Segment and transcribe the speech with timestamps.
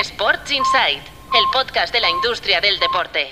[0.00, 3.28] Sports Insight, el podcast de la industria del deporte.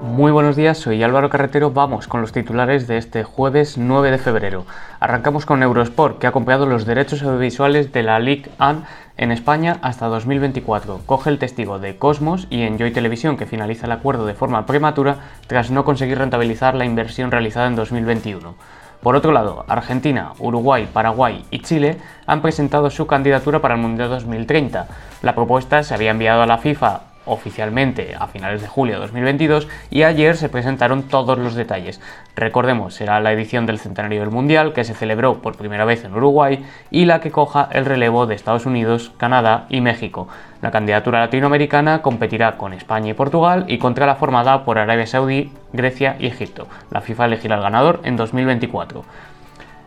[0.00, 1.72] Muy buenos días, soy Álvaro Carretero.
[1.72, 4.64] Vamos con los titulares de este jueves 9 de febrero.
[4.98, 8.82] Arrancamos con Eurosport, que ha comprado los derechos audiovisuales de la Ligue 1
[9.18, 11.02] en España hasta 2024.
[11.04, 15.18] Coge el testigo de Cosmos y Enjoy Televisión, que finaliza el acuerdo de forma prematura
[15.48, 18.54] tras no conseguir rentabilizar la inversión realizada en 2021.
[19.02, 24.08] Por otro lado, Argentina, Uruguay, Paraguay y Chile han presentado su candidatura para el Mundial
[24.08, 24.86] 2030.
[25.22, 29.68] La propuesta se había enviado a la FIFA oficialmente a finales de julio de 2022
[29.90, 32.00] y ayer se presentaron todos los detalles.
[32.36, 36.14] Recordemos, será la edición del centenario del Mundial que se celebró por primera vez en
[36.14, 40.28] Uruguay y la que coja el relevo de Estados Unidos, Canadá y México.
[40.60, 45.52] La candidatura latinoamericana competirá con España y Portugal y contra la formada por Arabia Saudí,
[45.72, 46.66] Grecia y Egipto.
[46.90, 49.04] La FIFA elegirá al ganador en 2024.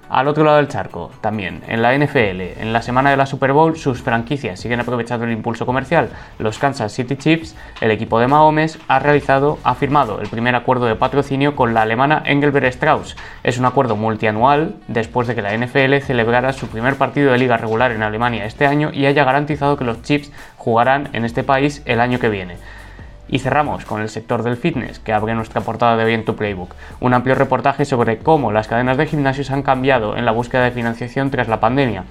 [0.08, 3.54] Al otro lado del charco, también, en la NFL, en la semana de la Super
[3.54, 6.10] Bowl, sus franquicias siguen aprovechando el impulso comercial.
[6.38, 10.86] Los Kansas City Chiefs, el equipo de Mahomes, ha realizado, ha firmado el primer acuerdo
[10.86, 13.18] de patrocinio con la alemana Engelbert Strauss.
[13.44, 17.58] Es un acuerdo multianual después de que la NFL celebrara su primer partido de liga
[17.58, 21.82] regular en Alemania este año y haya garantizado que los Chiefs jugarán en este país
[21.86, 22.58] el año que viene.
[23.28, 26.36] Y cerramos con el sector del fitness, que abre nuestra portada de hoy en tu
[26.36, 26.76] playbook.
[27.00, 30.72] Un amplio reportaje sobre cómo las cadenas de gimnasios han cambiado en la búsqueda de
[30.72, 32.04] financiación tras la pandemia.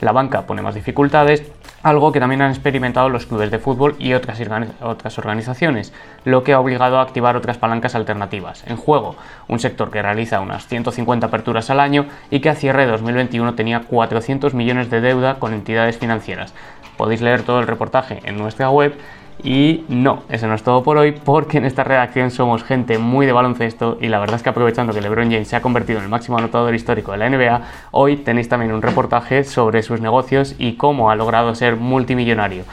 [0.00, 1.42] La banca pone más dificultades,
[1.82, 4.40] algo que también han experimentado los clubes de fútbol y otras,
[4.80, 5.92] otras organizaciones,
[6.24, 8.64] lo que ha obligado a activar otras palancas alternativas.
[8.66, 9.16] En juego,
[9.48, 13.54] un sector que realiza unas 150 aperturas al año y que a cierre de 2021
[13.54, 16.54] tenía 400 millones de deuda con entidades financieras.
[16.96, 18.94] Podéis leer todo el reportaje en nuestra web
[19.42, 23.26] y no, eso no es todo por hoy, porque en esta redacción somos gente muy
[23.26, 26.04] de baloncesto y la verdad es que aprovechando que LeBron James se ha convertido en
[26.04, 30.54] el máximo anotador histórico de la NBA, hoy tenéis también un reportaje sobre sus negocios
[30.58, 32.64] y cómo ha logrado ser multimillonario.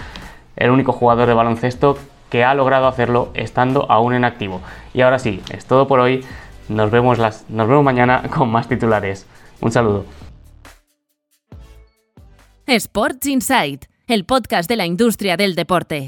[0.56, 1.98] El único jugador de baloncesto
[2.30, 4.62] que ha logrado hacerlo estando aún en activo.
[4.94, 6.26] Y ahora sí, es todo por hoy.
[6.70, 9.26] Nos vemos, las, nos vemos mañana con más titulares.
[9.62, 10.06] Un saludo.
[12.66, 16.06] Sports Insight, el podcast de la industria del deporte.